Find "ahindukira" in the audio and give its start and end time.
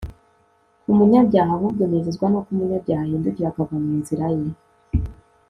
3.05-3.47